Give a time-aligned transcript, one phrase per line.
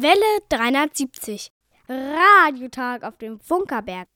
[0.00, 0.14] Welle
[0.48, 1.50] 370.
[1.88, 4.06] Radiotag auf dem Funkerberg.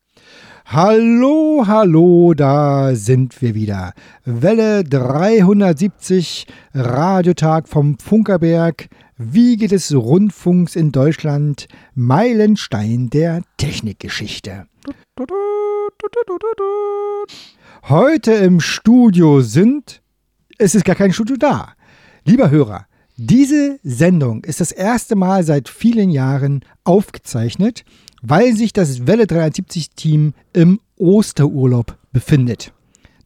[0.66, 3.92] Hallo, hallo, da sind wir wieder.
[4.24, 14.68] Welle 370, Radiotag vom Funkerberg, Wiege des Rundfunks in Deutschland, Meilenstein der Technikgeschichte.
[17.88, 20.00] Heute im Studio sind,
[20.58, 21.72] es ist gar kein Studio da.
[22.24, 27.84] Lieber Hörer, diese Sendung ist das erste Mal seit vielen Jahren aufgezeichnet,
[28.22, 32.72] weil sich das Welle 370 Team im Osterurlaub befindet.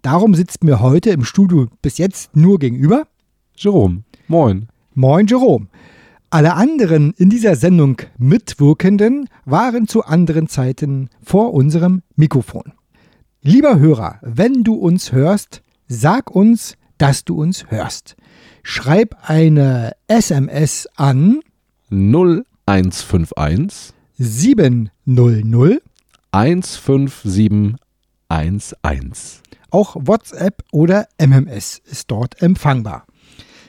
[0.02, 3.06] Darum sitzt mir heute im Studio bis jetzt nur gegenüber
[3.56, 4.02] Jerome.
[4.28, 4.68] Moin.
[4.94, 5.68] Moin Jerome.
[6.30, 12.72] Alle anderen in dieser Sendung Mitwirkenden waren zu anderen Zeiten vor unserem Mikrofon.
[13.42, 18.16] Lieber Hörer, wenn du uns hörst, sag uns, dass du uns hörst.
[18.68, 21.38] Schreib eine SMS an
[21.88, 25.80] 0151 700
[26.32, 27.78] 15711.
[29.70, 33.06] Auch WhatsApp oder MMS ist dort empfangbar.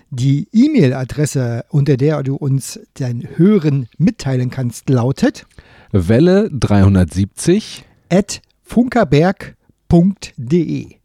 [0.09, 5.45] Die E-Mail-Adresse, unter der du uns dein Hören mitteilen kannst, lautet
[5.91, 10.95] Welle 370 at funkerberg.de.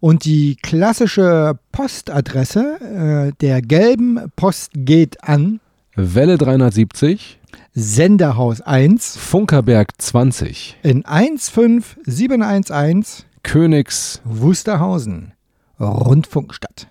[0.00, 5.58] Und die klassische Postadresse äh, der gelben Post geht an
[5.96, 7.40] Welle 370
[7.74, 15.32] Senderhaus 1 Funkerberg 20 in 15711 Königs Wusterhausen,
[15.80, 16.88] Rundfunkstadt.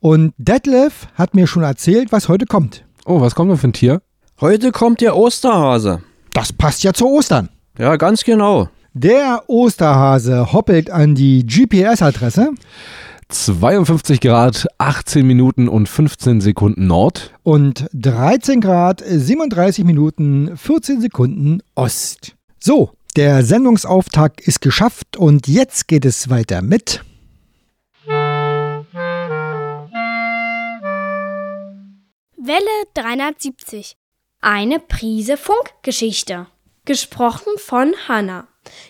[0.00, 2.84] Und Detlef hat mir schon erzählt, was heute kommt.
[3.06, 4.02] Oh, was kommt denn für ein Tier?
[4.40, 6.02] Heute kommt der Osterhase.
[6.32, 7.48] Das passt ja zu Ostern.
[7.78, 8.68] Ja, ganz genau.
[8.92, 12.50] Der Osterhase hoppelt an die GPS-Adresse
[13.28, 17.32] 52 Grad, 18 Minuten und 15 Sekunden Nord.
[17.42, 22.36] und 13 Grad 37 Minuten 14 Sekunden Ost.
[22.58, 27.04] So, der Sendungsauftakt ist geschafft und jetzt geht es weiter mit
[32.46, 33.96] Welle 370.
[34.40, 36.46] Eine Prise Funkgeschichte.
[36.84, 38.46] Gesprochen von Hannah.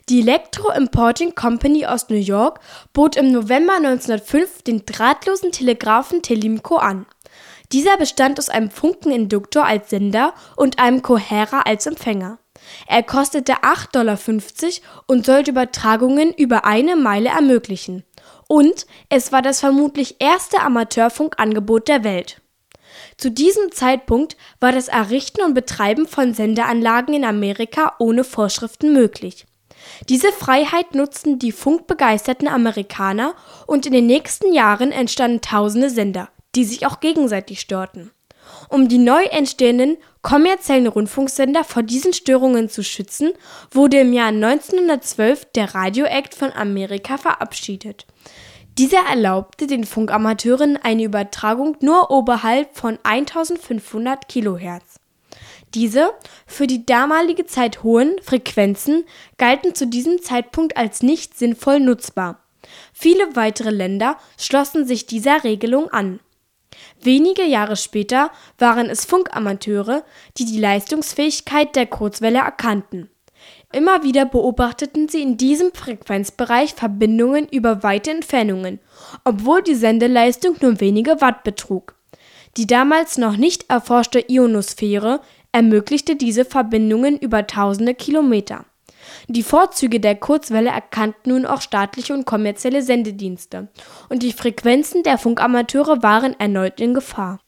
[0.08, 2.60] Die Electro Importing Company aus New York
[2.92, 7.06] bot im November 1905 den drahtlosen Telegraphen Telimco an.
[7.72, 12.38] Dieser bestand aus einem Funkeninduktor als Sender und einem Kohärer als Empfänger.
[12.86, 14.18] Er kostete 8,50 Dollar
[15.06, 18.04] und sollte Übertragungen über eine Meile ermöglichen.
[18.48, 22.40] Und es war das vermutlich erste Amateurfunkangebot der Welt.
[23.16, 29.46] Zu diesem Zeitpunkt war das Errichten und Betreiben von Sendeanlagen in Amerika ohne Vorschriften möglich.
[30.08, 33.34] Diese Freiheit nutzten die funkbegeisterten Amerikaner
[33.66, 38.10] und in den nächsten Jahren entstanden tausende Sender, die sich auch gegenseitig störten.
[38.68, 43.32] Um die neu entstehenden kommerziellen Rundfunksender vor diesen Störungen zu schützen,
[43.70, 48.06] wurde im Jahr 1912 der Radio Act von Amerika verabschiedet.
[48.78, 54.96] Dieser erlaubte den Funkamateuren eine Übertragung nur oberhalb von 1500 Kilohertz.
[55.74, 56.12] Diese,
[56.46, 59.04] für die damalige Zeit hohen, Frequenzen
[59.38, 62.40] galten zu diesem Zeitpunkt als nicht sinnvoll nutzbar.
[62.92, 66.20] Viele weitere Länder schlossen sich dieser Regelung an.
[67.00, 70.04] Wenige Jahre später waren es Funkamateure,
[70.38, 73.10] die die Leistungsfähigkeit der Kurzwelle erkannten.
[73.72, 78.78] Immer wieder beobachteten sie in diesem Frequenzbereich Verbindungen über weite Entfernungen,
[79.24, 81.96] obwohl die Sendeleistung nur wenige Watt betrug.
[82.56, 85.20] Die damals noch nicht erforschte Ionosphäre
[85.54, 88.64] ermöglichte diese Verbindungen über tausende Kilometer.
[89.28, 93.68] Die Vorzüge der Kurzwelle erkannten nun auch staatliche und kommerzielle Sendedienste,
[94.08, 97.38] und die Frequenzen der Funkamateure waren erneut in Gefahr.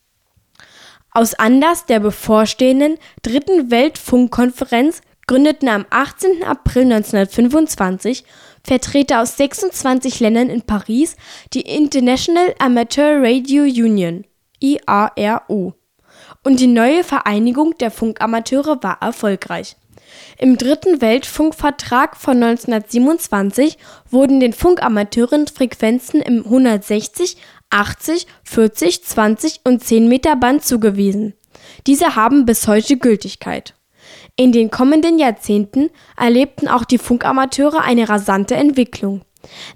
[1.11, 6.45] Aus Anlass der bevorstehenden Dritten Weltfunkkonferenz gründeten am 18.
[6.45, 8.25] April 1925
[8.63, 11.17] Vertreter aus 26 Ländern in Paris
[11.55, 14.25] die International Amateur Radio Union
[14.61, 15.73] (IARU)
[16.47, 19.75] und die neue Vereinigung der Funkamateure war erfolgreich.
[20.39, 23.77] Im Dritten Weltfunkvertrag von 1927
[24.13, 27.37] wurden den Funkamateuren Frequenzen im 160,
[27.71, 31.35] 80, 40, 20 und 10 Meter Band zugewiesen.
[31.89, 33.75] Diese haben bis heute Gültigkeit.
[34.37, 39.23] In den kommenden Jahrzehnten erlebten auch die Funkamateure eine rasante Entwicklung.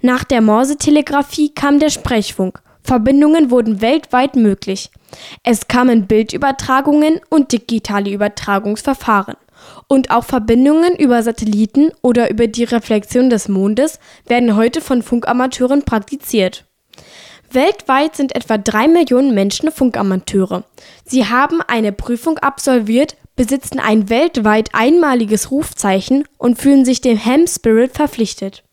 [0.01, 2.61] Nach der Morsetelegrafie kam der Sprechfunk.
[2.83, 4.89] Verbindungen wurden weltweit möglich.
[5.43, 9.35] Es kamen Bildübertragungen und digitale Übertragungsverfahren.
[9.87, 15.83] Und auch Verbindungen über Satelliten oder über die Reflexion des Mondes werden heute von Funkamateuren
[15.83, 16.65] praktiziert.
[17.51, 20.63] Weltweit sind etwa drei Millionen Menschen Funkamateure.
[21.05, 27.47] Sie haben eine Prüfung absolviert, besitzen ein weltweit einmaliges Rufzeichen und fühlen sich dem Ham
[27.47, 28.63] Spirit verpflichtet.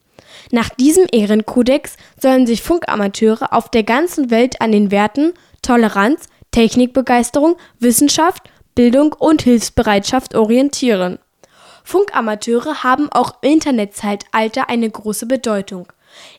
[0.50, 7.56] Nach diesem Ehrenkodex sollen sich Funkamateure auf der ganzen Welt an den Werten Toleranz, Technikbegeisterung,
[7.78, 11.18] Wissenschaft, Bildung und Hilfsbereitschaft orientieren.
[11.84, 15.92] Funkamateure haben auch im Internetzeitalter eine große Bedeutung.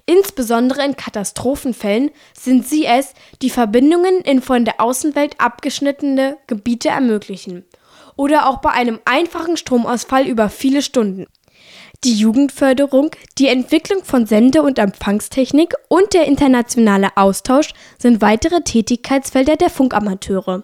[0.06, 7.66] Insbesondere in Katastrophenfällen sind sie es, die Verbindungen in von der Außenwelt abgeschnittene Gebiete ermöglichen.
[8.16, 11.28] Oder auch bei einem einfachen Stromausfall über viele Stunden.
[12.06, 19.58] Die Jugendförderung, die Entwicklung von Sende- und Empfangstechnik und der internationale Austausch sind weitere Tätigkeitsfelder
[19.58, 20.64] der Funkamateure.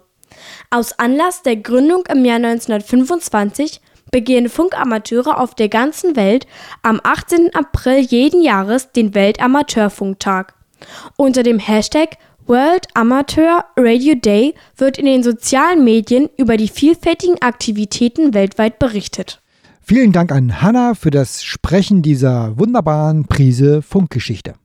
[0.69, 6.47] Aus Anlass der Gründung im Jahr 1925 begehen Funkamateure auf der ganzen Welt
[6.83, 7.53] am 18.
[7.53, 10.53] April jeden Jahres den Weltamateurfunktag.
[11.17, 12.17] Unter dem Hashtag
[12.47, 19.41] World Amateur Radio Day wird in den sozialen Medien über die vielfältigen Aktivitäten weltweit berichtet.
[19.87, 24.55] Vielen Dank an Hanna für das Sprechen dieser wunderbaren Prise Funkgeschichte.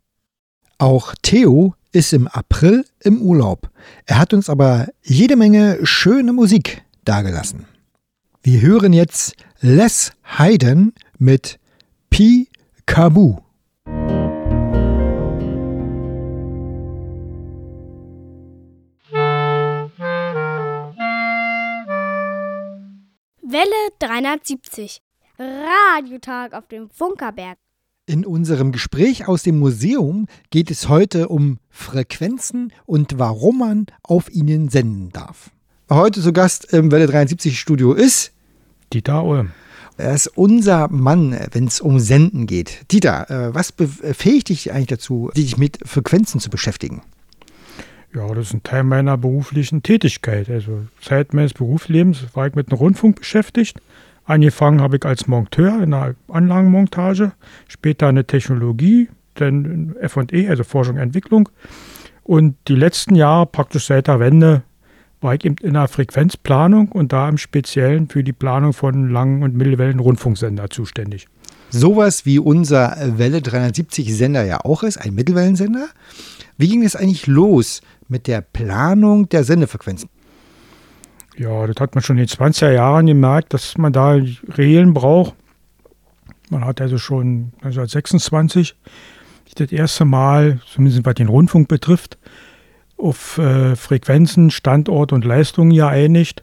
[0.78, 3.68] Auch Theo ist im April im Urlaub.
[4.06, 7.66] Er hat uns aber jede Menge schöne Musik dargelassen.
[8.42, 11.58] Wir hören jetzt Les Hayden mit
[12.08, 12.48] Pi
[12.86, 13.40] Kabu.
[23.42, 25.02] Welle 370.
[25.40, 27.56] Radiotag auf dem Funkerberg.
[28.04, 34.30] In unserem Gespräch aus dem Museum geht es heute um Frequenzen und warum man auf
[34.30, 35.50] ihnen senden darf.
[35.88, 38.32] Heute zu Gast im Welle 73 Studio ist
[38.92, 39.52] Dieter Ulm.
[39.96, 42.90] Er ist unser Mann, wenn es um Senden geht.
[42.92, 47.02] Dieter, äh, was befähigt dich eigentlich dazu, dich mit Frequenzen zu beschäftigen?
[48.14, 50.50] Ja, das ist ein Teil meiner beruflichen Tätigkeit.
[50.50, 53.80] Also Zeit meines Berufslebens war ich mit dem Rundfunk beschäftigt.
[54.30, 57.32] Angefangen habe ich als Monteur in einer Anlagenmontage,
[57.66, 61.48] später eine Technologie, dann F&E, also Forschung und Entwicklung.
[62.22, 64.62] Und die letzten Jahre, praktisch seit der Wende,
[65.20, 69.42] war ich eben in der Frequenzplanung und da im Speziellen für die Planung von Lang-
[69.42, 71.26] und Mittelwellen-Rundfunksender zuständig.
[71.70, 75.88] Sowas wie unser Welle 370 Sender ja auch ist, ein Mittelwellensender.
[76.56, 80.08] Wie ging es eigentlich los mit der Planung der Sendefrequenzen?
[81.40, 84.10] Ja, das hat man schon in den 20er Jahren gemerkt, dass man da
[84.58, 85.32] Regeln braucht.
[86.50, 88.76] Man hat also schon 1926
[89.56, 92.18] das erste Mal, zumindest was den Rundfunk betrifft,
[92.98, 96.42] auf äh, Frequenzen, Standort und Leistungen geeinigt.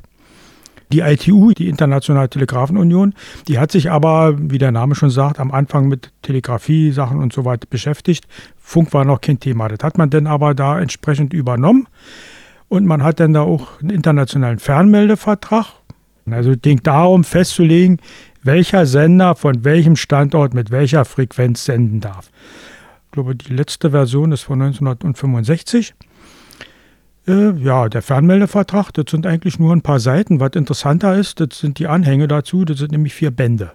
[0.92, 3.14] Die ITU, die Internationale Telegrafenunion,
[3.48, 7.46] die hat sich aber, wie der Name schon sagt, am Anfang mit Telegrafie-Sachen und so
[7.46, 8.26] weiter beschäftigt.
[8.58, 9.68] Funk war noch kein Thema.
[9.68, 11.88] Das hat man dann aber da entsprechend übernommen.
[12.70, 15.68] Und man hat dann da auch einen internationalen Fernmeldevertrag.
[16.30, 18.00] Also es ging darum festzulegen,
[18.44, 22.30] welcher Sender von welchem Standort mit welcher Frequenz senden darf.
[23.06, 25.94] Ich glaube, die letzte Version ist von 1965.
[27.28, 30.40] Äh, ja, der Fernmeldevertrag, das sind eigentlich nur ein paar Seiten.
[30.40, 33.72] Was interessanter ist, das sind die Anhänge dazu, das sind nämlich vier Bände.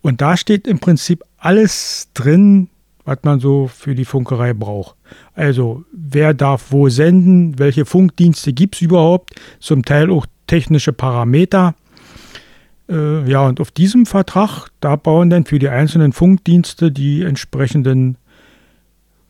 [0.00, 2.68] Und da steht im Prinzip alles drin,
[3.04, 4.96] was man so für die Funkerei braucht.
[5.34, 11.74] Also, wer darf wo senden, welche Funkdienste gibt es überhaupt, zum Teil auch technische Parameter.
[12.88, 18.16] Äh, ja, und auf diesem Vertrag, da bauen dann für die einzelnen Funkdienste die entsprechenden,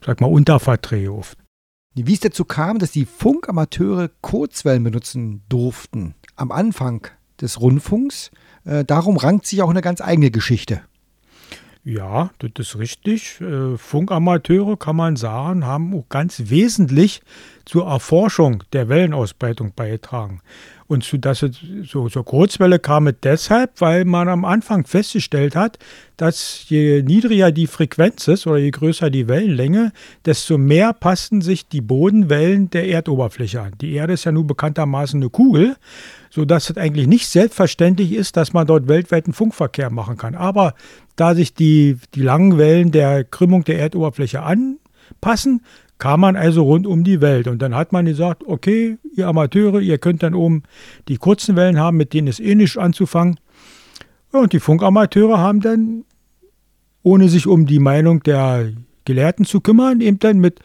[0.05, 1.37] sag mal, Unterverträge auf.
[1.95, 7.09] Wie es dazu kam, dass die Funkamateure Kurzwellen benutzen durften am Anfang
[7.41, 8.31] des Rundfunks,
[8.65, 10.83] äh, darum rankt sich auch eine ganz eigene Geschichte.
[11.89, 13.41] Ja, das ist richtig.
[13.41, 17.23] Äh, Funkamateure, kann man sagen, haben auch ganz wesentlich
[17.65, 20.43] zur Erforschung der Wellenausbreitung beigetragen.
[20.87, 25.57] Und zu, dass es so zur Kurzwelle kam es deshalb, weil man am Anfang festgestellt
[25.57, 25.79] hat,
[26.19, 29.93] dass je niedriger die Frequenz ist oder je größer die Wellenlänge,
[30.27, 33.73] desto mehr passten sich die Bodenwellen der Erdoberfläche an.
[33.81, 35.77] Die Erde ist ja nun bekanntermaßen eine Kugel,
[36.29, 40.35] sodass es eigentlich nicht selbstverständlich ist, dass man dort weltweiten Funkverkehr machen kann.
[40.35, 40.75] Aber
[41.19, 45.63] da sich die, die langen Wellen der Krümmung der Erdoberfläche anpassen,
[45.99, 47.49] kam man also rund um die Welt.
[47.49, 50.63] Und dann hat man gesagt, okay, ihr Amateure, ihr könnt dann oben
[51.09, 53.41] die kurzen Wellen haben, mit denen ist eh nichts anzufangen.
[54.31, 56.05] Und die Funkamateure haben dann,
[57.03, 58.71] ohne sich um die Meinung der
[59.05, 60.61] Gelehrten zu kümmern, eben dann mit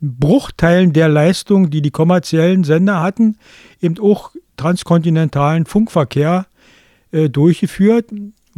[0.00, 3.36] Bruchteilen der Leistung, die die kommerziellen Sender hatten,
[3.80, 6.46] eben auch transkontinentalen Funkverkehr
[7.10, 8.12] äh, durchgeführt,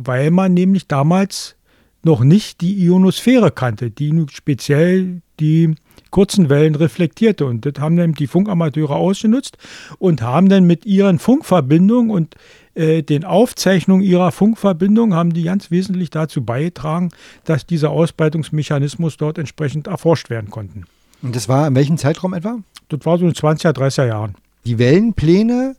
[0.06, 1.56] weil man nämlich damals
[2.02, 5.74] noch nicht die Ionosphäre kannte, die speziell die
[6.10, 7.46] kurzen Wellen reflektierte.
[7.46, 9.58] Und das haben dann die Funkamateure ausgenutzt
[9.98, 12.34] und haben dann mit ihren Funkverbindungen und
[12.74, 17.10] äh, den Aufzeichnungen ihrer Funkverbindung haben die ganz wesentlich dazu beigetragen,
[17.44, 20.84] dass dieser Ausbreitungsmechanismus dort entsprechend erforscht werden konnten.
[21.22, 22.58] Und das war in welchem Zeitraum etwa?
[22.88, 24.34] Das war so in 20er, 30er Jahren.
[24.64, 25.76] Die Wellenpläne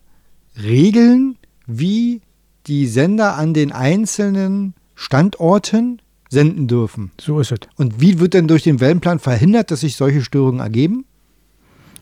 [0.62, 1.38] regeln,
[1.68, 2.22] wie
[2.68, 7.12] die Sender an den einzelnen Standorten senden dürfen.
[7.20, 7.60] So ist es.
[7.75, 11.06] Und wie wird denn durch den Wellenplan verhindert, dass sich solche Störungen ergeben?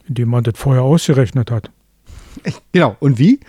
[0.07, 1.71] Indem man das vorher ausgerechnet hat.
[2.71, 2.95] Genau.
[2.99, 3.39] Und wie?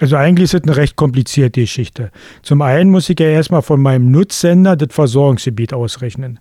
[0.00, 2.10] Also eigentlich ist es eine recht komplizierte Geschichte.
[2.42, 6.38] Zum einen muss ich ja erstmal von meinem Nutzsender das Versorgungsgebiet ausrechnen.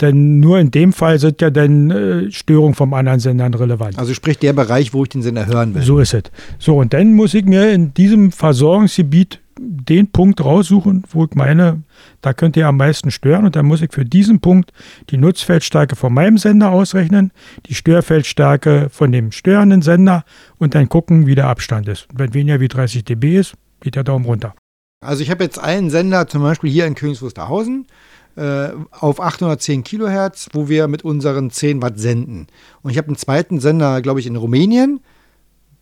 [0.00, 3.98] Denn nur in dem Fall sind ja dann äh, Störungen vom anderen Sendern relevant.
[3.98, 5.82] Also sprich der Bereich, wo ich den Sender hören will.
[5.82, 6.24] So ist es.
[6.58, 11.82] So, und dann muss ich mir in diesem Versorgungsgebiet den Punkt raussuchen, wo ich meine,
[12.20, 13.44] da könnte er am meisten stören.
[13.44, 14.72] Und dann muss ich für diesen Punkt
[15.10, 17.32] die Nutzfeldstärke von meinem Sender ausrechnen,
[17.66, 20.24] die Störfeldstärke von dem störenden Sender
[20.58, 22.08] und dann gucken, wie der Abstand ist.
[22.10, 24.54] Und wenn weniger wie 30 dB ist, geht der Daumen runter.
[25.00, 27.86] Also ich habe jetzt einen Sender, zum Beispiel hier in Königs Wusterhausen,
[28.36, 32.48] äh, auf 810 Kilohertz, wo wir mit unseren 10 Watt senden.
[32.82, 35.00] Und ich habe einen zweiten Sender, glaube ich, in Rumänien,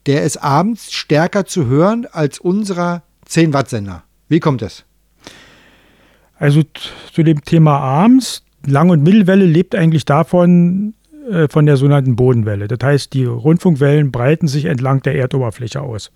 [0.07, 4.05] der ist abends stärker zu hören als unserer 10 Watt Sender.
[4.29, 4.85] Wie kommt es?
[6.39, 6.63] Also
[7.13, 10.95] zu dem Thema abends, Lang- und Mittelwelle lebt eigentlich davon,
[11.31, 12.69] äh, von der sogenannten Bodenwelle.
[12.69, 16.11] Das heißt, die Rundfunkwellen breiten sich entlang der Erdoberfläche aus.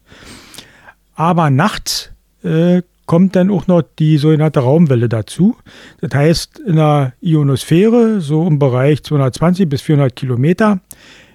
[1.14, 2.10] Aber nachts
[2.42, 5.56] äh, kommt dann auch noch die sogenannte Raumwelle dazu.
[6.00, 10.80] Das heißt, in der Ionosphäre, so im Bereich 220 bis 400 Kilometer,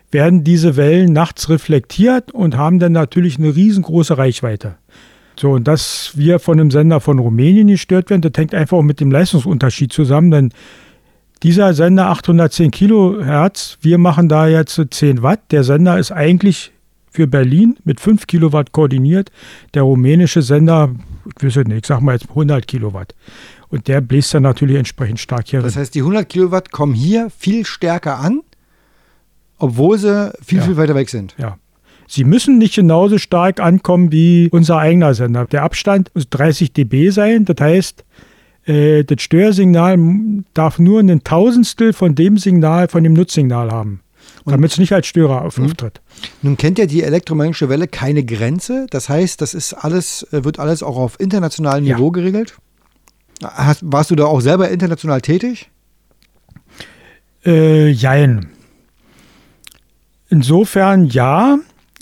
[0.09, 4.75] werden diese Wellen nachts reflektiert und haben dann natürlich eine riesengroße Reichweite.
[5.37, 8.81] So, und dass wir von einem Sender von Rumänien gestört werden, das hängt einfach auch
[8.83, 10.51] mit dem Leistungsunterschied zusammen, denn
[11.43, 15.41] dieser Sender 810 Kilohertz, wir machen da jetzt 10 Watt.
[15.51, 16.71] Der Sender ist eigentlich
[17.11, 19.31] für Berlin mit 5 Kilowatt koordiniert.
[19.73, 20.91] Der rumänische Sender,
[21.39, 23.13] ich weiß nicht, ich sag mal jetzt 100 Kilowatt.
[23.69, 25.81] Und der bläst dann natürlich entsprechend stark hier Das rein.
[25.81, 28.41] heißt, die 100 Kilowatt kommen hier viel stärker an,
[29.57, 30.63] obwohl sie viel, Ja.
[30.65, 31.35] viel weiter weg sind.
[31.37, 31.57] Ja.
[32.07, 35.45] Sie müssen nicht genauso stark ankommen wie unser eigener Sender.
[35.45, 37.45] Der Abstand muss 30 dB sein.
[37.45, 38.03] Das heißt,
[38.65, 39.97] äh, das Störsignal
[40.53, 44.01] darf nur einen Tausendstel von dem Signal, von dem Nutzsignal haben.
[44.47, 46.01] Damit es nicht als Störer auf, auftritt.
[46.43, 48.85] Nun kennt ja die elektromagnetische Welle keine Grenze.
[48.91, 51.95] Das heißt, das ist alles, äh, wird alles auch auf internationalem Ja.
[51.95, 52.55] Niveau geregelt.
[53.43, 55.69] Hast, warst du da auch selber international tätig?
[57.43, 58.47] Äh, jein.
[60.29, 61.57] Insofern ja,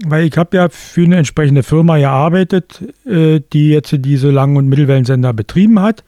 [0.05, 4.67] weil ich habe ja für eine entsprechende Firma gearbeitet, äh, die jetzt diese Lang- und
[4.67, 6.03] Mittelwellensender betrieben hat.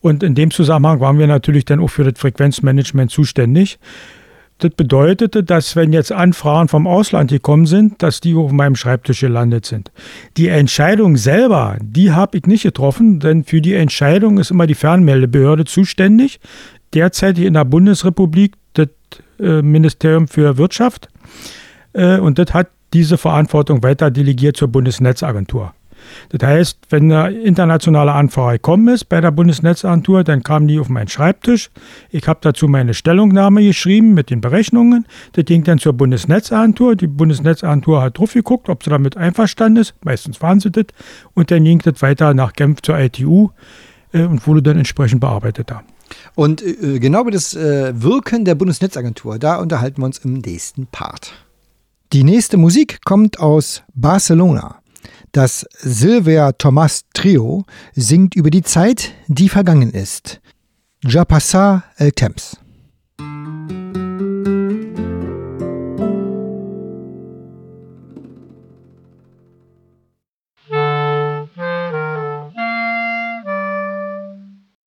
[0.00, 3.78] Und in dem Zusammenhang waren wir natürlich dann auch für das Frequenzmanagement zuständig.
[4.58, 9.20] Das bedeutete, dass wenn jetzt Anfragen vom Ausland gekommen sind, dass die auf meinem Schreibtisch
[9.20, 9.92] gelandet sind.
[10.36, 14.74] Die Entscheidung selber, die habe ich nicht getroffen, denn für die Entscheidung ist immer die
[14.74, 16.40] Fernmeldebehörde zuständig.
[16.92, 18.88] Derzeit in der Bundesrepublik das
[19.38, 21.08] äh, Ministerium für Wirtschaft.
[21.92, 25.72] Äh, und das hat diese Verantwortung weiter delegiert zur Bundesnetzagentur.
[26.30, 30.88] Das heißt, wenn eine internationale Anfrage gekommen ist bei der Bundesnetzagentur, dann kam die auf
[30.88, 31.70] meinen Schreibtisch.
[32.10, 35.06] Ich habe dazu meine Stellungnahme geschrieben mit den Berechnungen.
[35.32, 36.96] Das ging dann zur Bundesnetzagentur.
[36.96, 39.94] Die Bundesnetzagentur hat drauf geguckt, ob sie damit einverstanden ist.
[40.02, 40.86] Meistens waren sie das.
[41.34, 43.50] Und dann ging das weiter nach Genf zur ITU
[44.12, 45.82] äh, und wurde dann entsprechend bearbeitet da.
[46.34, 50.86] Und äh, genau über das äh, Wirken der Bundesnetzagentur, da unterhalten wir uns im nächsten
[50.86, 51.34] Part.
[52.14, 54.80] Die nächste Musik kommt aus Barcelona.
[55.32, 60.40] Das Silvia Thomas Trio singt über die Zeit, die vergangen ist.
[61.04, 62.56] Ja passa el temps.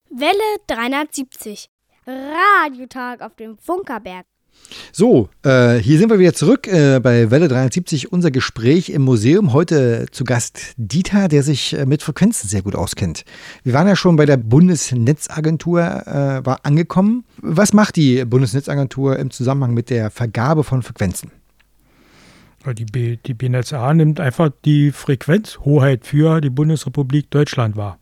[0.08, 1.68] Welle 370.
[2.06, 4.24] Radiotag auf dem Funkerberg.
[4.92, 9.52] So, äh, hier sind wir wieder zurück äh, bei Welle 370, unser Gespräch im Museum.
[9.52, 13.24] Heute zu Gast Dieter, der sich äh, mit Frequenzen sehr gut auskennt.
[13.62, 17.24] Wir waren ja schon bei der Bundesnetzagentur äh, war angekommen.
[17.38, 21.30] Was macht die Bundesnetzagentur im Zusammenhang mit der Vergabe von Frequenzen?
[22.76, 27.98] Die, B, die BNetzA nimmt einfach die Frequenzhoheit für die Bundesrepublik Deutschland wahr.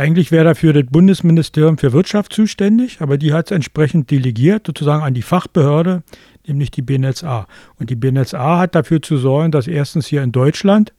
[0.00, 5.02] Eigentlich wäre dafür das Bundesministerium für Wirtschaft zuständig, aber die hat es entsprechend delegiert, sozusagen
[5.02, 6.02] an die Fachbehörde,
[6.46, 7.46] nämlich die BNetzA.
[7.78, 10.94] Und die BNetzA hat dafür zu sorgen, dass erstens hier in Deutschland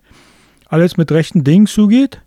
[0.67, 2.21] alles mit rechten Dingen zugeht,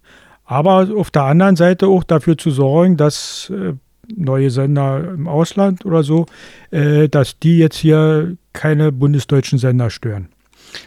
[0.44, 3.74] aber auf der anderen Seite auch dafür zu sorgen, dass äh,
[4.12, 6.26] neue Sender im Ausland oder so,
[6.72, 10.26] äh, dass die jetzt hier keine bundesdeutschen Sender stören.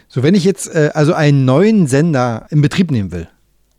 [0.06, 3.26] So, wenn ich jetzt äh, also einen neuen Sender in Betrieb nehmen will,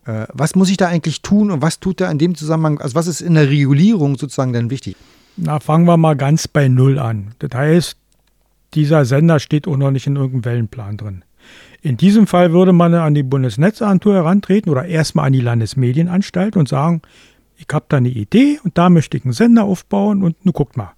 [0.10, 2.96] äh, was muss ich da eigentlich tun und was tut er in dem Zusammenhang, also
[2.96, 4.96] was ist in der Regulierung sozusagen dann wichtig?
[5.38, 7.36] Na, fangen wir mal ganz bei Null an.
[7.40, 7.98] Das heißt,
[8.74, 11.24] dieser Sender steht auch noch nicht in irgendeinem Wellenplan drin.
[11.82, 16.68] In diesem Fall würde man an die Bundesnetzagentur herantreten oder erstmal an die Landesmedienanstalt und
[16.68, 17.02] sagen,
[17.58, 20.76] ich habe da eine Idee und da möchte ich einen Sender aufbauen und nun guckt
[20.76, 20.94] mal.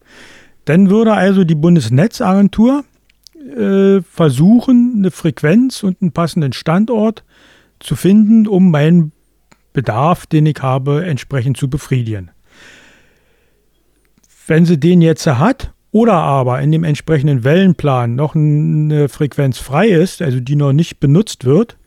[0.65, 2.83] Dann würde also die Bundesnetzagentur
[3.57, 7.23] äh, versuchen, eine Frequenz und einen passenden Standort
[7.83, 9.11] zu finden, um meinen
[9.73, 12.31] Bedarf, den ich habe, entsprechend zu befriedigen.
[14.47, 19.87] Wenn sie den jetzt hat oder aber in dem entsprechenden Wellenplan noch eine Frequenz frei
[19.89, 21.77] ist, also die noch nicht benutzt wird,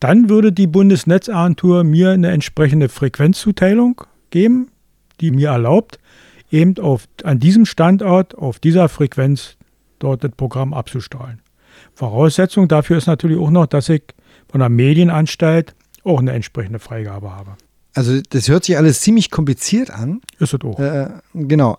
[0.00, 4.72] dann würde die Bundesnetzagentur mir eine entsprechende Frequenzzuteilung geben,
[5.20, 6.00] die mir erlaubt,
[6.50, 9.56] eben auf, an diesem Standort, auf dieser Frequenz
[10.00, 11.40] dort das Programm abzustrahlen.
[11.94, 14.02] Voraussetzung dafür ist natürlich auch noch, dass ich
[14.52, 17.52] von der Medienanstalt auch eine entsprechende Freigabe habe.
[17.94, 20.20] Also das hört sich alles ziemlich kompliziert an.
[20.38, 20.78] Ist es auch.
[20.78, 21.78] Äh, genau.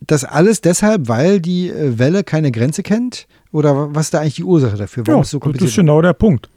[0.00, 3.26] Das alles deshalb, weil die äh, Welle keine Grenze kennt?
[3.50, 5.06] Oder was ist da eigentlich die Ursache dafür?
[5.06, 5.68] Warum ja, ist so kompliziert?
[5.68, 6.48] Das ist genau der Punkt.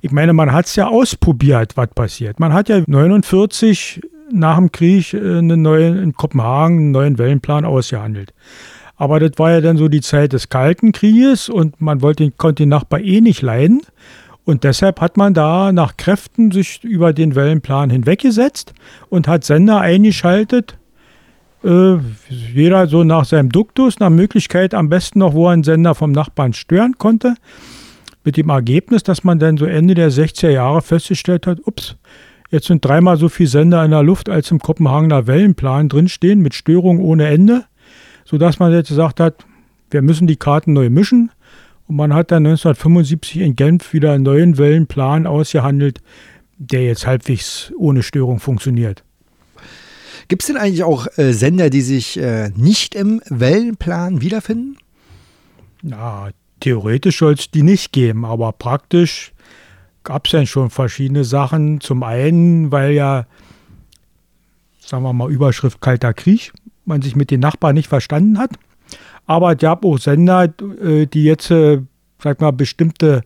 [0.00, 2.38] Ich meine, man hat es ja ausprobiert, was passiert.
[2.38, 4.00] Man hat ja 49
[4.32, 8.32] nach dem Krieg äh, einen neuen, in Kopenhagen einen neuen Wellenplan ausgehandelt.
[8.96, 12.62] Aber das war ja dann so die Zeit des Kalten Krieges und man wollte, konnte
[12.62, 13.82] den Nachbar eh nicht leiden.
[14.46, 18.74] Und deshalb hat man da nach Kräften sich über den Wellenplan hinweggesetzt
[19.08, 20.78] und hat Sender eingeschaltet,
[21.64, 21.96] äh,
[22.28, 26.52] jeder so nach seinem Duktus, nach Möglichkeit am besten noch, wo einen Sender vom Nachbarn
[26.52, 27.34] stören konnte.
[28.22, 31.96] Mit dem Ergebnis, dass man dann so Ende der 60er Jahre festgestellt hat, ups,
[32.48, 36.54] jetzt sind dreimal so viele Sender in der Luft, als im Kopenhagener Wellenplan drinstehen, mit
[36.54, 37.64] Störungen ohne Ende,
[38.24, 39.44] sodass man jetzt gesagt hat,
[39.90, 41.32] wir müssen die Karten neu mischen.
[41.88, 46.00] Und man hat dann 1975 in Genf wieder einen neuen Wellenplan ausgehandelt,
[46.58, 49.04] der jetzt halbwegs ohne Störung funktioniert.
[50.28, 54.76] Gibt es denn eigentlich auch äh, Sender, die sich äh, nicht im Wellenplan wiederfinden?
[55.82, 59.32] Na, theoretisch soll es die nicht geben, aber praktisch
[60.02, 61.80] gab es ja schon verschiedene Sachen.
[61.80, 63.26] Zum einen, weil ja,
[64.80, 66.52] sagen wir mal, Überschrift Kalter Krieg,
[66.84, 68.50] man sich mit den Nachbarn nicht verstanden hat.
[69.26, 71.80] Aber es gab auch Sender, äh, die jetzt, äh,
[72.22, 73.22] sag mal, bestimmte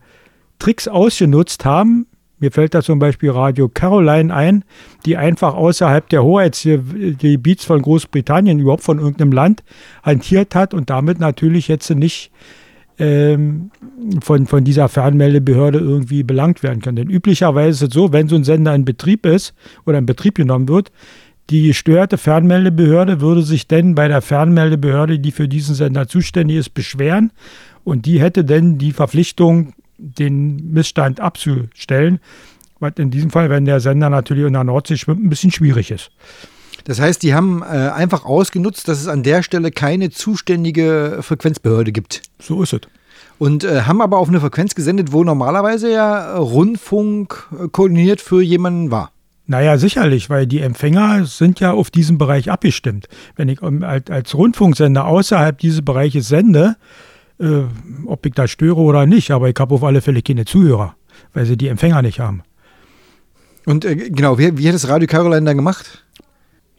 [0.59, 2.07] Tricks ausgenutzt haben,
[2.41, 4.65] mir fällt da zum Beispiel Radio Caroline ein,
[5.05, 9.63] die einfach außerhalb der Hoheitsgebiets von Großbritannien, überhaupt von irgendeinem Land,
[10.01, 12.31] hantiert hat und damit natürlich jetzt nicht
[12.97, 13.69] ähm,
[14.23, 16.95] von, von dieser Fernmeldebehörde irgendwie belangt werden kann.
[16.95, 19.53] Denn üblicherweise ist es so, wenn so ein Sender in Betrieb ist
[19.85, 20.91] oder in Betrieb genommen wird,
[21.51, 26.73] die gestörte Fernmeldebehörde würde sich denn bei der Fernmeldebehörde, die für diesen Sender zuständig ist,
[26.73, 27.31] beschweren
[27.83, 32.19] und die hätte denn die Verpflichtung, den Missstand abzustellen,
[32.79, 35.91] was in diesem Fall, wenn der Sender natürlich in der Nordsee schwimmt, ein bisschen schwierig
[35.91, 36.09] ist.
[36.85, 41.91] Das heißt, die haben äh, einfach ausgenutzt, dass es an der Stelle keine zuständige Frequenzbehörde
[41.91, 42.23] gibt.
[42.41, 42.81] So ist es.
[43.37, 48.41] Und äh, haben aber auf eine Frequenz gesendet, wo normalerweise ja Rundfunk äh, koordiniert für
[48.41, 49.11] jemanden war.
[49.51, 53.09] Naja, sicherlich, weil die Empfänger sind ja auf diesen Bereich abgestimmt.
[53.35, 56.77] Wenn ich ähm, als Rundfunksender außerhalb dieses Bereiches sende,
[57.37, 57.63] äh,
[58.05, 60.95] ob ich da störe oder nicht, aber ich habe auf alle Fälle keine Zuhörer,
[61.33, 62.43] weil sie die Empfänger nicht haben.
[63.65, 66.01] Und äh, genau, wie, wie hat das Radio Caroline dann gemacht?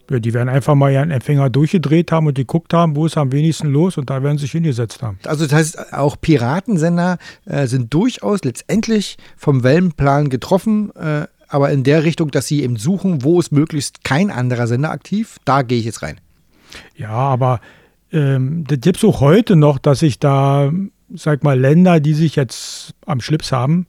[0.09, 3.31] Ja, die werden einfach mal ihren Empfänger durchgedreht haben und geguckt haben, wo ist am
[3.31, 5.17] wenigsten los und da werden sie sich hingesetzt haben.
[5.25, 11.83] Also das heißt, auch Piratensender äh, sind durchaus letztendlich vom Wellenplan getroffen, äh, aber in
[11.83, 15.77] der Richtung, dass sie eben suchen, wo ist möglichst kein anderer Sender aktiv, da gehe
[15.77, 16.19] ich jetzt rein.
[16.95, 17.61] Ja, aber
[18.11, 20.71] ähm, das gibt es auch heute noch, dass sich da,
[21.13, 23.85] sag mal, Länder, die sich jetzt am Schlips haben,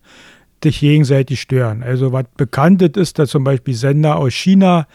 [0.63, 1.83] sich gegenseitig stören.
[1.83, 4.87] Also was bekannt ist, dass zum Beispiel Sender aus China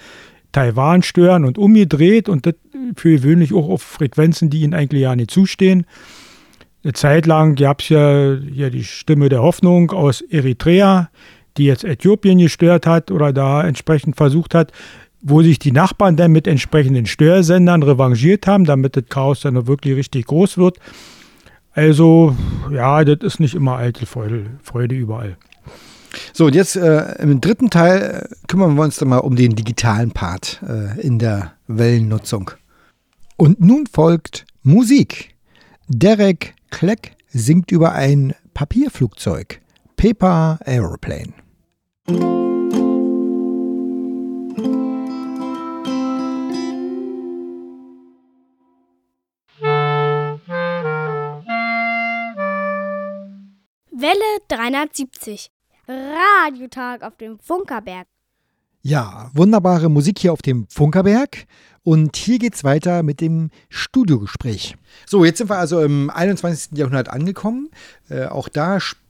[0.51, 2.55] Taiwan stören und umgedreht und das
[2.95, 5.86] für gewöhnlich auch auf Frequenzen, die ihnen eigentlich ja nicht zustehen.
[6.84, 11.10] Eine Zeit lang gab es ja hier die Stimme der Hoffnung aus Eritrea,
[11.60, 14.72] die jetzt Äthiopien gestört hat oder da entsprechend versucht hat,
[15.22, 19.95] wo sich die Nachbarn dann mit entsprechenden Störsendern revanchiert haben, damit das Chaos dann wirklich
[19.95, 20.78] richtig groß wird.
[21.74, 22.36] Also,
[22.72, 25.38] ja, das ist nicht immer eitel Freude, Freude überall.
[26.34, 29.56] So, und jetzt äh, im dritten Teil äh, kümmern wir uns dann mal um den
[29.56, 32.52] digitalen Part äh, in der Wellennutzung.
[33.38, 35.36] Und nun folgt Musik.
[35.88, 39.62] Derek Kleck singt über ein Papierflugzeug.
[39.95, 41.34] Paper Aeroplane.
[42.10, 42.17] Welle
[54.48, 55.52] 370.
[55.88, 58.08] Radiotag auf dem Funkerberg.
[58.82, 61.45] Ja, wunderbare Musik hier auf dem Funkerberg.
[61.84, 64.76] Und hier geht's weiter mit dem Studiogespräch.
[65.06, 66.76] So, jetzt sind wir also im 21.
[66.76, 67.69] Jahrhundert angekommen.
[68.10, 69.09] Äh, auch da spielen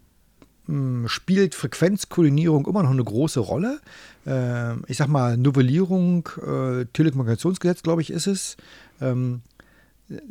[1.07, 3.79] spielt Frequenzkoordinierung immer noch eine große Rolle.
[4.25, 8.57] Äh, ich sag mal, Novellierung, äh, Telekommunikationsgesetz, glaube ich, ist es.
[9.01, 9.41] Ähm,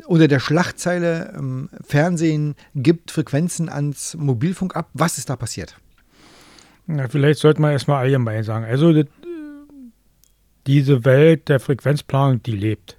[0.07, 4.91] unter der Schlagzeile ähm, Fernsehen gibt Frequenzen ans Mobilfunk ab.
[4.95, 5.77] Was ist da passiert?
[6.89, 8.65] Ja, vielleicht sollte man erstmal allgemein sagen.
[8.65, 9.07] Also das,
[10.67, 12.98] diese Welt der Frequenzplanung, die lebt.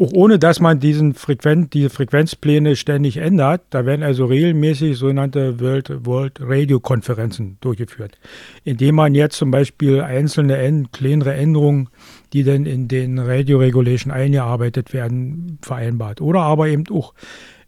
[0.00, 5.58] Auch ohne dass man diesen Frequenz, diese Frequenzpläne ständig ändert, da werden also regelmäßig sogenannte
[5.58, 8.16] World, World Radio Konferenzen durchgeführt,
[8.62, 11.88] indem man jetzt zum Beispiel einzelne kleinere Änderungen,
[12.32, 16.20] die dann in den Radio Regulation eingearbeitet werden, vereinbart.
[16.20, 17.12] Oder aber eben auch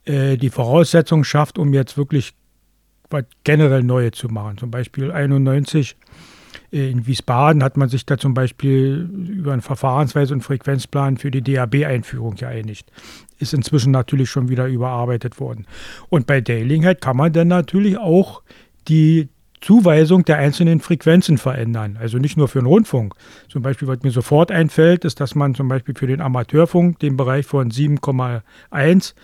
[0.04, 2.34] äh, die Voraussetzungen schafft, um jetzt wirklich
[3.10, 4.56] was generell Neue zu machen.
[4.56, 5.96] Zum Beispiel 91
[6.70, 11.42] in Wiesbaden hat man sich da zum Beispiel über eine Verfahrensweise und Frequenzplan für die
[11.42, 12.90] DAB-Einführung geeinigt.
[13.38, 15.66] Ist inzwischen natürlich schon wieder überarbeitet worden.
[16.08, 18.42] Und bei Daylinkheit kann man dann natürlich auch
[18.88, 19.28] die
[19.60, 21.98] Zuweisung der einzelnen Frequenzen verändern.
[22.00, 23.14] Also nicht nur für den Rundfunk.
[23.48, 27.16] Zum Beispiel, was mir sofort einfällt, ist, dass man zum Beispiel für den Amateurfunk den
[27.16, 29.14] Bereich von 7,1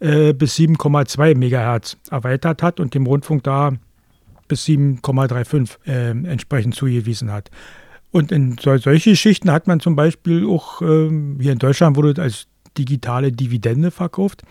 [0.00, 3.72] äh, bis 7,2 Megahertz erweitert hat und dem Rundfunk da
[4.48, 7.50] bis 7,35 äh, entsprechend zugewiesen hat.
[8.10, 12.20] Und in so, solche Geschichten hat man zum Beispiel auch, äh, hier in Deutschland wurde
[12.22, 12.46] als
[12.78, 14.42] digitale Dividende verkauft,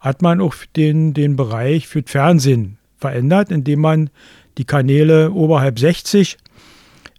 [0.00, 4.10] hat man auch den, den Bereich für Fernsehen verändert, indem man
[4.58, 6.36] die Kanäle oberhalb 60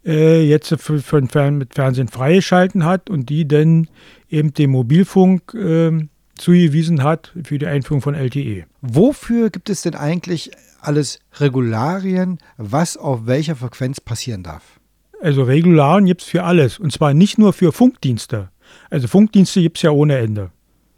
[0.06, 3.88] äh, jetzt für, für Fern mit Fernsehen freigeschalten hat und die dann
[4.30, 8.66] eben dem Mobilfunk äh, zugewiesen hat für die Einführung von LTE.
[8.82, 14.80] Wofür gibt es denn eigentlich alles Regularien, was auf welcher Frequenz passieren darf?
[15.22, 16.80] Also Regularien gibt es für alles.
[16.80, 18.50] Und zwar nicht nur für Funkdienste.
[18.90, 20.52] Also Funkdienste gibt es ja ohne Ende.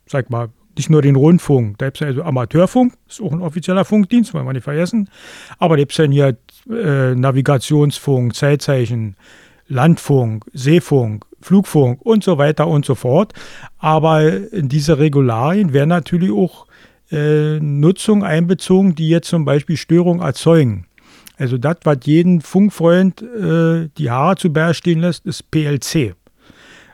[0.07, 1.77] Sag mal, nicht nur den Rundfunk.
[1.77, 5.09] Da gibt es also Amateurfunk, ist auch ein offizieller Funkdienst, wollen wir nicht vergessen.
[5.57, 6.37] Aber da gibt es dann hier
[6.69, 9.15] äh, Navigationsfunk, Zeitzeichen,
[9.67, 13.33] Landfunk, Seefunk, Flugfunk und so weiter und so fort.
[13.77, 16.67] Aber in diese Regularien werden natürlich auch
[17.11, 20.87] äh, Nutzung einbezogen, die jetzt zum Beispiel Störungen erzeugen.
[21.37, 26.15] Also das, was jeden Funkfreund äh, die Haare zu Berg stehen lässt, ist PLC.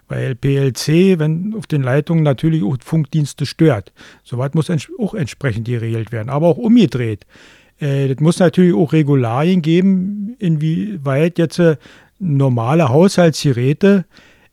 [0.08, 3.94] Weil PLC, wenn auf den Leitungen natürlich auch Funkdienste stört.
[4.24, 6.30] Soweit muss ents auch entsprechend geregelt werden.
[6.30, 7.26] Aber auch umgedreht.
[7.80, 11.78] Äh, das muss natürlich auch Regularien geben, inwieweit jetzt äh,
[12.22, 14.06] normale Haushaltsgeräte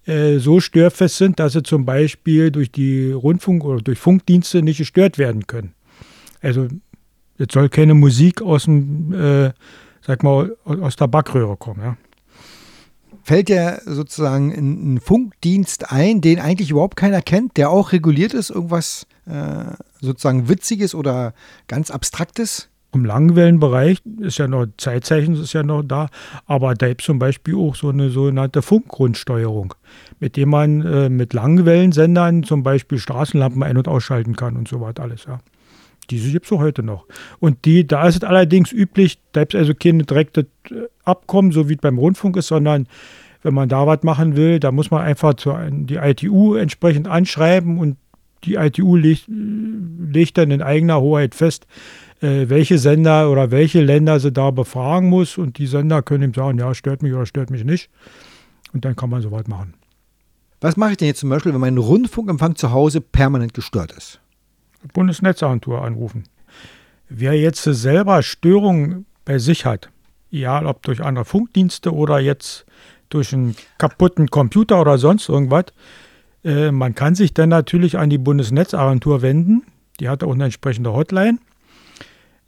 [0.07, 4.79] äh, so störfest sind, dass sie zum Beispiel durch die Rundfunk- oder durch Funkdienste nicht
[4.79, 5.75] gestört werden können.
[6.41, 6.69] Also
[7.37, 9.53] jetzt soll keine Musik aus dem, äh,
[10.01, 11.83] sag mal, aus der Backröhre kommen.
[11.83, 11.97] Ja.
[13.23, 18.49] Fällt dir sozusagen ein, Funkdienst ein, den eigentlich überhaupt keiner kennt, der auch reguliert ist,
[18.49, 19.65] irgendwas äh,
[20.01, 21.35] sozusagen Witziges oder
[21.67, 22.71] ganz Abstraktes?
[22.95, 26.09] Im Langwellenbereich ist ja noch Zeitzeichen ist ja noch da,
[26.47, 29.75] aber da gibt es zum Beispiel auch so eine sogenannte Funkgrundsteuerung,
[30.21, 34.81] mit dem man äh, mit Langwellensendern zum Beispiel Straßenlampen ein- und ausschalten kann und so
[34.81, 35.41] weiter alles, ja.
[36.11, 37.07] Diese gibt es auch heute noch.
[37.39, 41.53] Und die, da ist es allerdings üblich, da gibt es also keine direkte äh, Abkommen,
[41.53, 42.89] so wie es beim Rundfunk ist, sondern
[43.43, 47.79] wenn man da was machen will, da muss man einfach zu, die ITU entsprechend anschreiben
[47.79, 47.99] und
[48.45, 54.19] die ITU legt, legt dann in eigener Hoheit fest, äh, welche Sender oder welche Länder
[54.21, 55.39] sie da befragen muss.
[55.39, 57.91] Und die Sender können ihm sagen, ja, stört mich oder stört mich nicht.
[58.73, 59.75] Und dann kann man soweit machen.
[60.61, 64.21] Was mache ich denn jetzt zum Beispiel, wenn mein Rundfunkempfang zu Hause permanent gestört ist?
[64.93, 66.25] Bundesnetzagentur anrufen.
[67.09, 69.91] Wer jetzt selber Störungen bei sich hat,
[70.31, 72.67] egal ob durch andere Funkdienste oder jetzt
[73.09, 75.67] durch einen kaputten Computer oder sonst irgendwas,
[76.45, 79.63] äh, man kann sich dann natürlich an die Bundesnetzagentur wenden.
[80.01, 81.39] Die hat auch eine entsprechende Hotline.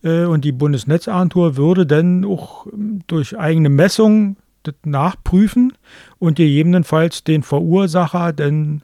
[0.03, 4.37] Äh, und die Bundesnetzagentur würde dann auch ähm, durch eigene Messungen
[4.85, 5.73] nachprüfen
[6.19, 8.83] und gegebenenfalls den Verursacher dann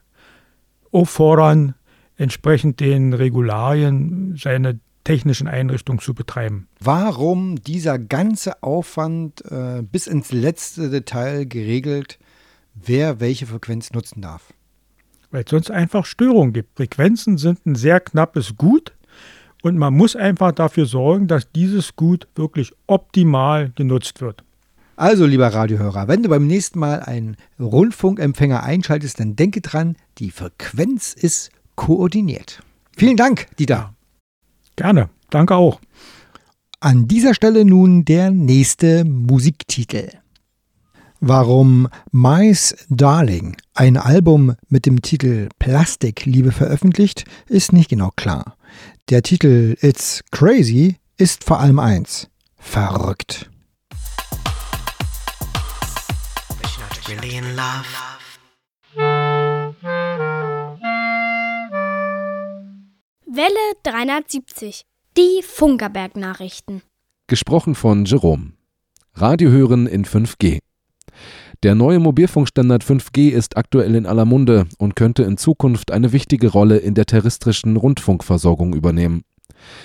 [0.91, 1.75] auffordern,
[2.17, 6.67] entsprechend den Regularien seine technischen Einrichtungen zu betreiben.
[6.81, 12.19] Warum dieser ganze Aufwand äh, bis ins letzte Detail geregelt,
[12.75, 14.53] wer welche Frequenz nutzen darf?
[15.31, 16.77] Weil es sonst einfach Störungen gibt.
[16.77, 18.96] Frequenzen sind ein sehr knappes Gut
[19.67, 24.45] und man muss einfach dafür sorgen, dass dieses Gut wirklich optimal genutzt wird.
[24.95, 30.31] Also, lieber Radiohörer, wenn du beim nächsten Mal einen Rundfunkempfänger einschaltest, dann denke dran, die
[30.31, 32.63] Frequenz ist koordiniert.
[32.97, 33.93] Vielen Dank, Dieter.
[34.77, 35.11] Gerne.
[35.31, 35.81] Danke auch.
[36.79, 40.11] An dieser Stelle nun der nächste Musiktitel.
[41.21, 48.57] Warum Mice Darling ein Album mit dem Titel Plastikliebe veröffentlicht, ist nicht genau klar.
[49.09, 53.49] Der Titel It's Crazy ist vor allem eins: verrückt.
[57.09, 57.41] Really
[63.27, 64.83] Welle 370.
[65.17, 66.83] Die Funkerberg-Nachrichten.
[67.29, 68.55] Gesprochen von Jerome.
[69.15, 70.59] Radio hören in 5G.
[71.63, 76.49] Der neue Mobilfunkstandard 5G ist aktuell in aller Munde und könnte in Zukunft eine wichtige
[76.49, 79.25] Rolle in der terrestrischen Rundfunkversorgung übernehmen.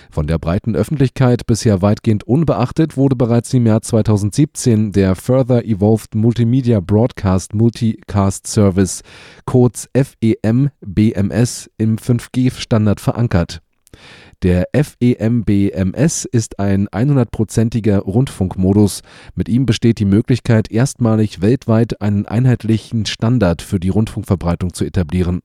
[0.09, 6.13] Von der breiten Öffentlichkeit bisher weitgehend unbeachtet wurde bereits im Jahr 2017 der Further Evolved
[6.13, 9.01] Multimedia Broadcast Multicast Service,
[9.45, 13.61] kurz FEM-BMS, im 5G-Standard verankert.
[14.43, 19.03] Der FEMBMS ist ein 100%iger Rundfunkmodus.
[19.35, 25.41] Mit ihm besteht die Möglichkeit, erstmalig weltweit einen einheitlichen Standard für die Rundfunkverbreitung zu etablieren.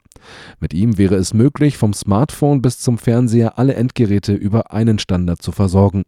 [0.60, 5.42] Mit ihm wäre es möglich, vom Smartphone bis zum Fernseher alle Endgeräte über einen Standard
[5.42, 6.04] zu versorgen.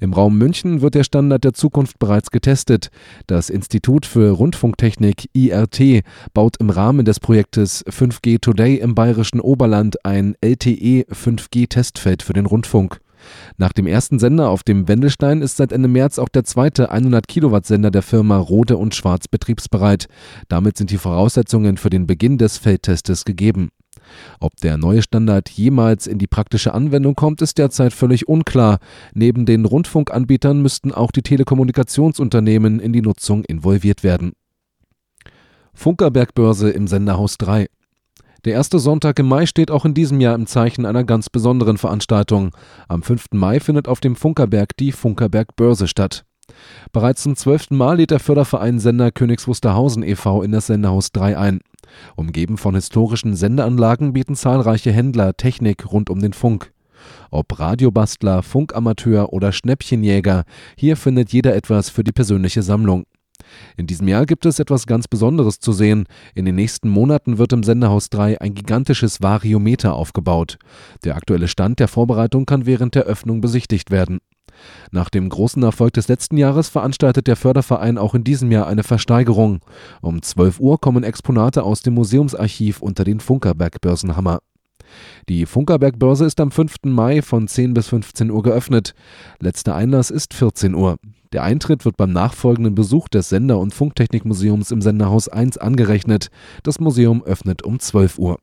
[0.00, 2.90] Im Raum München wird der Standard der Zukunft bereits getestet.
[3.26, 10.04] Das Institut für Rundfunktechnik IRT baut im Rahmen des Projektes 5G Today im bayerischen Oberland
[10.04, 13.00] ein LTE 5G-Testfeld für den Rundfunk.
[13.56, 17.26] Nach dem ersten Sender auf dem Wendelstein ist seit Ende März auch der zweite 100
[17.26, 20.06] Kilowatt Sender der Firma Rode und Schwarz betriebsbereit.
[20.48, 23.70] Damit sind die Voraussetzungen für den Beginn des Feldtestes gegeben.
[24.40, 28.78] Ob der neue Standard jemals in die praktische Anwendung kommt, ist derzeit völlig unklar.
[29.14, 34.32] Neben den Rundfunkanbietern müssten auch die Telekommunikationsunternehmen in die Nutzung involviert werden.
[35.74, 37.68] Funkerbergbörse im Senderhaus 3.
[38.44, 41.76] Der erste Sonntag im Mai steht auch in diesem Jahr im Zeichen einer ganz besonderen
[41.76, 42.50] Veranstaltung.
[42.86, 43.26] Am 5.
[43.32, 46.24] Mai findet auf dem Funkerberg die Funkerberg Börse statt.
[46.92, 50.42] Bereits zum zwölften Mal lädt der Förderverein Sender Königs Wusterhausen e.V.
[50.42, 51.60] in das Senderhaus 3 ein.
[52.16, 56.72] Umgeben von historischen Sendeanlagen bieten zahlreiche Händler Technik rund um den Funk.
[57.30, 60.44] Ob Radiobastler, Funkamateur oder Schnäppchenjäger,
[60.76, 63.04] hier findet jeder etwas für die persönliche Sammlung.
[63.76, 66.06] In diesem Jahr gibt es etwas ganz Besonderes zu sehen.
[66.34, 70.58] In den nächsten Monaten wird im Senderhaus 3 ein gigantisches Variometer aufgebaut.
[71.04, 74.18] Der aktuelle Stand der Vorbereitung kann während der Öffnung besichtigt werden.
[74.90, 78.82] Nach dem großen Erfolg des letzten Jahres veranstaltet der Förderverein auch in diesem Jahr eine
[78.82, 79.60] Versteigerung.
[80.00, 84.40] Um 12 Uhr kommen Exponate aus dem Museumsarchiv unter den Funkerberg-Börsenhammer.
[85.28, 86.76] Die Funkerberg-Börse ist am 5.
[86.84, 88.94] Mai von 10 bis 15 Uhr geöffnet.
[89.40, 90.96] Letzter Einlass ist 14 Uhr.
[91.32, 96.30] Der Eintritt wird beim nachfolgenden Besuch des Sender- und Funktechnikmuseums im Senderhaus 1 angerechnet.
[96.62, 98.38] Das Museum öffnet um 12 Uhr.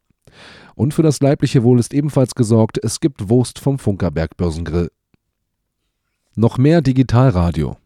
[0.75, 4.89] Und für das leibliche Wohl ist ebenfalls gesorgt, es gibt Wurst vom Funkerberg Börsengrill.
[6.37, 7.77] Noch mehr Digitalradio.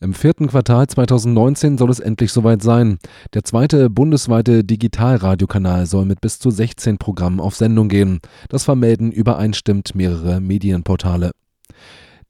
[0.00, 2.98] Im vierten Quartal 2019 soll es endlich soweit sein.
[3.34, 8.20] Der zweite bundesweite Digitalradiokanal soll mit bis zu 16 Programmen auf Sendung gehen.
[8.48, 11.32] Das vermelden übereinstimmt mehrere Medienportale.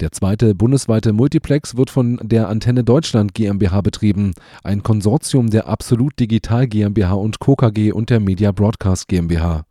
[0.01, 4.33] Der zweite bundesweite Multiplex wird von der Antenne Deutschland GmbH betrieben,
[4.65, 7.55] ein Konsortium der Absolut Digital GmbH und Co.
[7.93, 9.63] Und der Media Broadcast GmbH.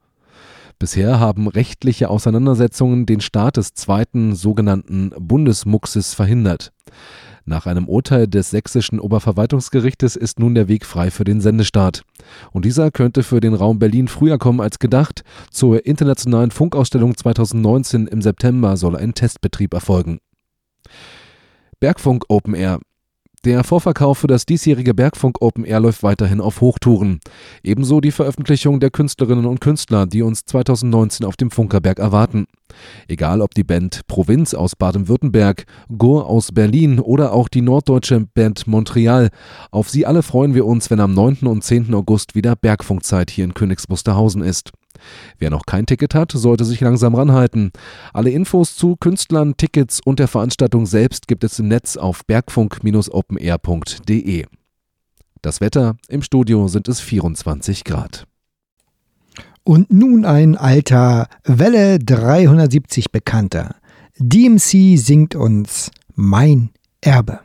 [0.80, 6.72] Bisher haben rechtliche Auseinandersetzungen den Start des zweiten sogenannten Bundesmuxes verhindert.
[7.44, 12.04] Nach einem Urteil des sächsischen Oberverwaltungsgerichtes ist nun der Weg frei für den Sendestart.
[12.52, 15.24] Und dieser könnte für den Raum Berlin früher kommen als gedacht.
[15.52, 20.20] Zur internationalen Funkausstellung 2019 im September soll ein Testbetrieb erfolgen.
[21.82, 22.80] Bergfunk Open Air.
[23.46, 27.22] Der Vorverkauf für das diesjährige Bergfunk Open Air läuft weiterhin auf Hochtouren.
[27.64, 32.48] Ebenso die Veröffentlichung der Künstlerinnen und Künstler, die uns 2019 auf dem Funkerberg erwarten.
[33.08, 35.64] Egal ob die Band Provinz aus Baden-Württemberg,
[35.98, 39.30] Gur aus Berlin oder auch die norddeutsche Band Montreal,
[39.72, 41.48] auf sie alle freuen wir uns, wenn am 9.
[41.48, 41.94] und 10.
[41.94, 44.72] August wieder Bergfunkzeit hier in Königs Wusterhausen ist.
[45.38, 47.72] Wer noch kein Ticket hat, sollte sich langsam ranhalten.
[48.14, 54.46] Alle Infos zu Künstlern, Tickets und der Veranstaltung selbst gibt es im Netz auf bergfunk-openair.de.
[55.42, 58.26] Das Wetter im Studio sind es 24 Grad.
[59.64, 63.76] Und nun ein alter Welle 370 Bekannter.
[64.18, 66.72] DMC singt uns Mein
[67.02, 67.42] Erbe.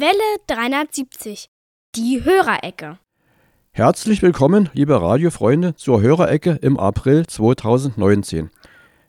[0.00, 0.12] Welle
[0.46, 1.50] 370.
[1.96, 3.00] Die Hörerecke.
[3.72, 8.50] Herzlich willkommen, liebe Radiofreunde, zur Hörerecke im April 2019.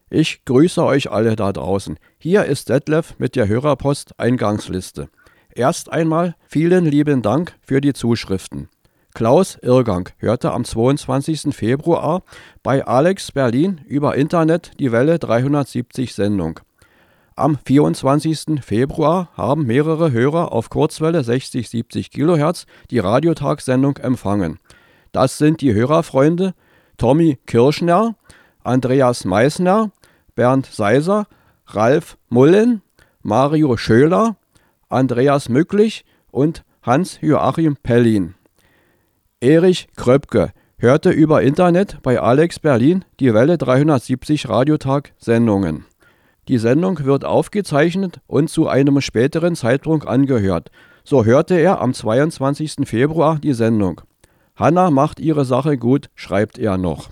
[0.10, 2.00] Ich grüße euch alle da draußen.
[2.18, 5.10] Hier ist Detlef mit der Hörerpost Eingangsliste.
[5.54, 8.68] Erst einmal vielen lieben Dank für die Zuschriften.
[9.14, 11.56] Klaus Irrgang hörte am 22.
[11.56, 12.24] Februar
[12.64, 16.62] bei Alex Berlin über Internet die Welle 370 Sendung.
[17.40, 18.62] Am 24.
[18.62, 24.60] Februar haben mehrere Hörer auf Kurzwelle 60-70 kHz die Radiotagsendung empfangen.
[25.14, 26.54] Das sind die Hörerfreunde
[26.98, 28.16] Tommy Kirschner,
[28.62, 29.92] Andreas Meissner,
[30.36, 31.28] Bernd Seiser,
[31.68, 32.82] Ralf Mullen,
[33.22, 34.36] Mario Schöler,
[34.90, 38.36] Andreas Mücklich und Hans-Joachim Pellin.
[39.40, 45.86] Erich Kröpke hörte über Internet bei Alex Berlin die Welle 370 Radiotag Sendungen.
[46.50, 50.72] Die Sendung wird aufgezeichnet und zu einem späteren Zeitpunkt angehört.
[51.04, 52.88] So hörte er am 22.
[52.88, 54.02] Februar die Sendung.
[54.56, 57.12] Hanna macht ihre Sache gut, schreibt er noch.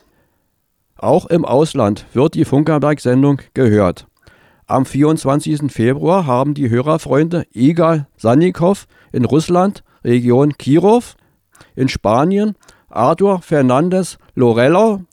[0.96, 4.08] Auch im Ausland wird die Funkerberg-Sendung gehört.
[4.66, 5.72] Am 24.
[5.72, 11.16] Februar haben die Hörerfreunde Igal Sannikow in Russland, Region Kirov,
[11.76, 12.56] in Spanien
[12.90, 15.04] Arthur Fernandez Lorello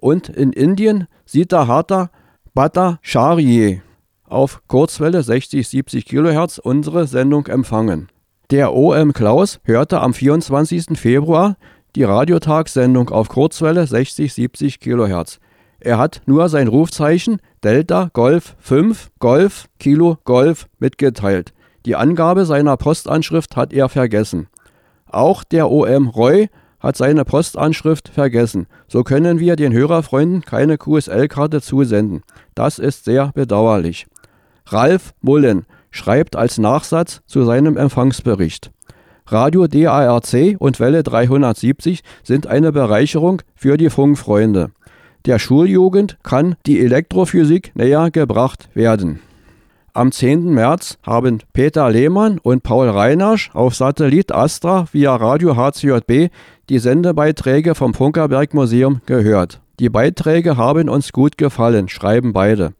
[0.00, 2.08] und in Indien Sita Hata
[2.56, 3.82] Bhattacharya
[4.24, 8.08] auf Kurzwelle 60-70 kHz unsere Sendung empfangen.
[8.50, 10.98] Der OM Klaus hörte am 24.
[10.98, 11.58] Februar
[11.96, 15.38] die Radiotagssendung auf Kurzwelle 60-70 kHz.
[15.80, 21.52] Er hat nur sein Rufzeichen Delta Golf 5 Golf Kilo Golf mitgeteilt.
[21.84, 24.48] Die Angabe seiner Postanschrift hat er vergessen.
[25.04, 26.48] Auch der OM Roy
[26.80, 28.66] hat seine Postanschrift vergessen.
[28.88, 32.22] So können wir den Hörerfreunden keine QSL-Karte zusenden.
[32.54, 34.06] Das ist sehr bedauerlich.
[34.66, 38.70] Ralf Mullen schreibt als Nachsatz zu seinem Empfangsbericht.
[39.28, 44.70] Radio DARC und Welle 370 sind eine Bereicherung für die Funkfreunde.
[45.24, 49.20] Der Schuljugend kann die Elektrophysik näher gebracht werden.
[49.96, 50.52] Am 10.
[50.52, 56.28] März haben Peter Lehmann und Paul Reinasch auf Satellit Astra via Radio HCJB
[56.68, 59.62] die Sendebeiträge vom Funkerberg Museum gehört.
[59.80, 62.74] Die Beiträge haben uns gut gefallen, schreiben beide.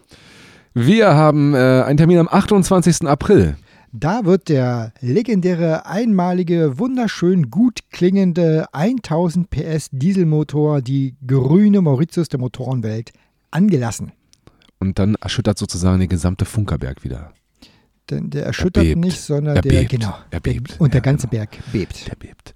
[0.73, 3.05] Wir haben äh, einen Termin am 28.
[3.07, 3.57] April.
[3.91, 12.39] Da wird der legendäre, einmalige, wunderschön gut klingende 1000 PS Dieselmotor, die grüne Mauritius der
[12.39, 13.11] Motorenwelt,
[13.51, 14.11] angelassen.
[14.79, 17.33] Und dann erschüttert sozusagen der gesamte Funkerberg wieder.
[18.09, 18.97] Denn der erschüttert bebt.
[19.01, 19.89] nicht, sondern Er der, bebt.
[19.89, 20.79] genau, Er bebt.
[20.79, 21.39] und der Ja, ganze genau.
[21.41, 22.07] Berg bebt.
[22.07, 22.53] Der bebt.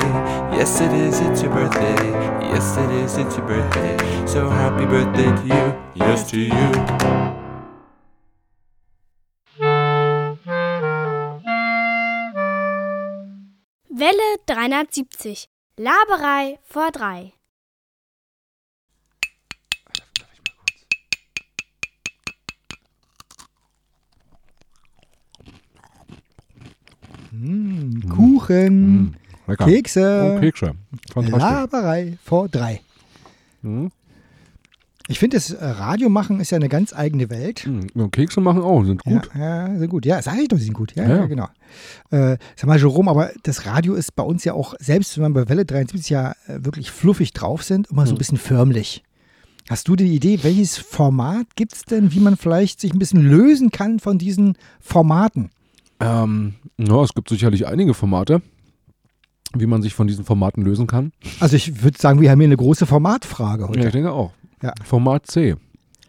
[0.57, 5.35] yes it is, it's your birthday, yes it is, it's your birthday, so happy birthday
[5.35, 5.75] to you,
[6.07, 7.44] yes to you.
[13.97, 15.47] Welle 370.
[15.77, 17.33] Laberei vor drei.
[27.33, 29.15] Mm, Kuchen, Mm,
[29.47, 29.65] lecker.
[29.67, 30.75] Kekse, Oh, Kekse.
[31.13, 31.43] Fantastisch.
[31.43, 32.81] Laberei vor drei.
[33.63, 33.91] Mhm.
[35.09, 37.67] Ich finde, das äh, Radio machen ist ja eine ganz eigene Welt.
[37.67, 38.11] Mhm.
[38.11, 39.29] Kekse machen auch, sind gut.
[39.35, 40.07] Ja, ja, sind gut.
[40.07, 40.95] Ja, sage ich doch, die sind gut.
[40.97, 41.27] Ja, Ja, ja.
[41.27, 41.49] genau.
[42.11, 45.45] Äh, sag mal, Jerome, aber das Radio ist bei uns ja auch, selbst wenn wir
[45.45, 48.17] bei Welle 73 ja äh, wirklich fluffig drauf sind, immer so Hm.
[48.17, 49.03] ein bisschen förmlich.
[49.69, 53.23] Hast du die Idee, welches Format gibt es denn, wie man vielleicht sich ein bisschen
[53.23, 55.51] lösen kann von diesen Formaten?
[56.01, 58.43] Ähm, ja, es gibt sicherlich einige Formate,
[59.55, 61.13] wie man sich von diesen Formaten lösen kann.
[61.41, 63.81] Also ich würde sagen, wir haben hier eine große Formatfrage heute.
[63.81, 64.33] Ja, ich denke auch.
[64.65, 64.73] Ja.
[64.83, 65.57] Format C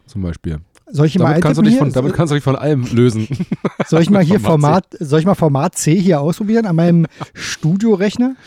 [0.05, 0.59] zum Beispiel.
[0.89, 3.27] soll ich mal Damit kannst, du dich von, damit kannst du dich von allem lösen.
[3.85, 7.05] soll ich mal hier Format Format, soll ich mal Format C hier ausprobieren an meinem
[7.33, 8.37] Studiorechner?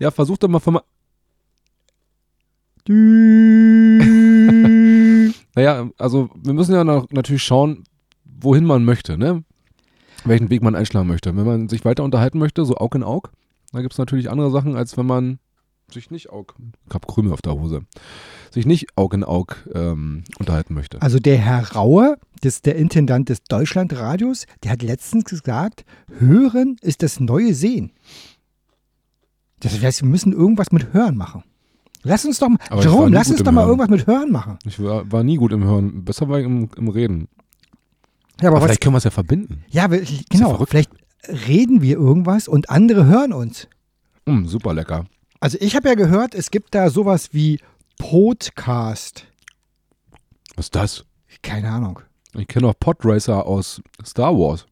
[0.00, 0.84] ja, versuch doch mal Format.
[5.54, 7.84] Naja, also wir müssen ja noch, natürlich schauen,
[8.24, 9.44] wohin man möchte, ne?
[10.24, 11.36] Welchen Weg man einschlagen möchte.
[11.36, 13.28] Wenn man sich weiter unterhalten möchte, so Aug in Aug,
[13.70, 15.40] da gibt es natürlich andere Sachen, als wenn man
[15.92, 16.54] sich nicht Aug,
[16.88, 17.82] ich hab Krümel auf der Hose,
[18.50, 21.00] sich nicht Aug in Aug ähm, unterhalten möchte.
[21.02, 25.84] Also der Herr Rauer, das der Intendant des Deutschlandradios, der hat letztens gesagt,
[26.18, 27.92] Hören ist das neue Sehen.
[29.60, 31.44] Das heißt, wir müssen irgendwas mit Hören machen.
[32.02, 33.78] Lass uns doch mal, Aber Jerome, lass uns doch mal Hören.
[33.78, 34.58] irgendwas mit Hören machen.
[34.64, 37.28] Ich war, war nie gut im Hören, besser war ich im, im Reden.
[38.40, 39.64] Ja, Aber aber vielleicht können wir es ja verbinden.
[39.68, 40.70] ja, wir- ja genau, verrückt.
[40.70, 40.90] vielleicht
[41.46, 43.68] reden wir irgendwas und andere hören uns.
[44.26, 45.04] Mm, super lecker.
[45.42, 47.58] Also ich habe ja gehört, es gibt da sowas wie
[47.98, 49.26] Podcast.
[50.54, 51.04] Was ist das?
[51.42, 51.98] Keine Ahnung.
[52.34, 54.66] Ich kenne auch Podracer aus Star Wars.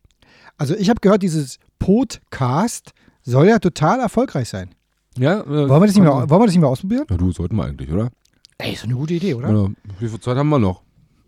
[0.59, 2.93] Also ich habe gehört, dieses Podcast
[3.23, 4.71] soll ja total erfolgreich sein.
[5.19, 7.07] Ja, äh, Wollen wir das nicht mehr, kann- wollen wir das nicht mehr ausprobieren?
[7.11, 8.13] Ja, du, sollten wir eigentlich, oder?
[8.59, 9.51] Ey, ist doch eine gute Idee, oder?
[9.51, 9.69] Ja,
[9.99, 10.83] wie viel Zeit haben wir noch?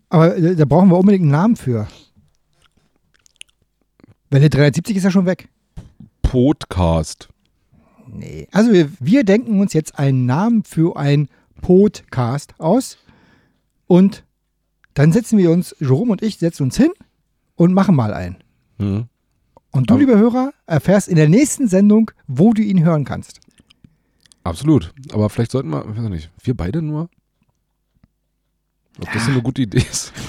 [0.07, 1.85] Aber äh, da brauchen wir unbedingt einen Namen für.
[4.29, 5.49] Welle 370 ist ja schon weg.
[6.21, 7.27] Podcast.
[8.07, 8.47] Nee.
[8.51, 11.29] Also wir, wir denken uns jetzt einen Namen für ein
[11.61, 12.97] Podcast aus
[13.87, 14.23] und
[14.93, 16.91] dann setzen wir uns, Jerome und ich setzen uns hin
[17.55, 18.37] und machen mal einen.
[18.77, 19.05] Mhm.
[19.71, 23.39] Und du, Aber- lieber Hörer, erfährst in der nächsten Sendung, wo du ihn hören kannst.
[24.43, 24.93] Absolut.
[25.13, 27.09] Aber vielleicht sollten wir, ich weiß nicht, wir beide nur?
[28.99, 30.13] Ob das eine gute Idee ist?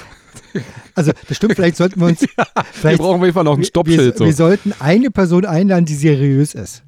[0.95, 2.21] Also das stimmt, vielleicht sollten wir uns...
[2.31, 4.13] Wir vielleicht, brauchen auf jeden Fall noch ein wir, Stoppschild.
[4.13, 4.23] wir, So.
[4.25, 6.81] wir sollten eine Person einladen, die seriös ist.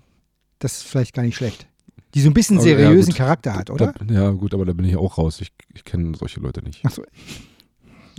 [0.60, 1.68] Das ist vielleicht gar nicht schlecht.
[2.14, 3.18] Die so ein bisschen ja, seriösen gut.
[3.18, 3.94] Charakter hat, oder?
[3.94, 5.40] Da, ja, gut, aber da bin ich auch raus.
[5.42, 6.84] Ich, ich kenne solche Leute nicht.
[6.86, 7.04] Achso.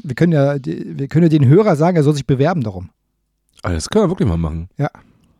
[0.02, 2.90] Wir können ja, wir können ja den Hörer sagen, er soll sich bewerben darum.
[3.62, 4.68] Aber das können wir wirklich mal machen.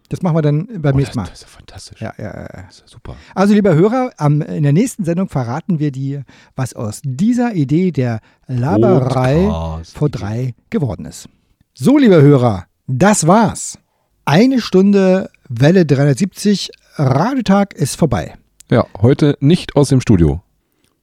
[0.08, 1.30] Das machen wir dann beim Oh, nächsten das, Mal.
[1.30, 2.00] das ist ja fantastisch.
[2.00, 2.40] Ja, ja, ja.
[2.40, 2.62] ja.
[2.66, 3.14] Das ist ja super.
[3.34, 6.24] Also, lieber Hörer, am, in der nächsten Sendung verraten wir dir,
[6.56, 9.96] was aus dieser Idee der Laberei Podcast.
[9.96, 11.28] vor drei geworden ist.
[11.74, 13.78] So, lieber Hörer, das war's.
[14.24, 18.36] Eine Stunde Welle 370, Radiotag ist vorbei.
[18.70, 20.42] Ja, heute nicht aus dem Studio.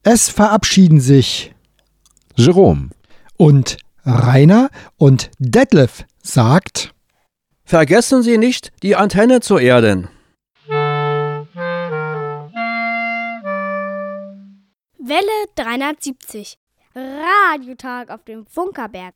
[0.04, 1.56] Es verabschieden sich
[2.36, 2.89] Jerome.
[3.38, 6.93] und Rainer und Detlef sagt.
[7.64, 10.10] Vergessen Sie nicht, die Antenne zu erden.
[15.00, 16.58] Welle 370.
[16.93, 19.16] Radiotag auf dem Funkerberg.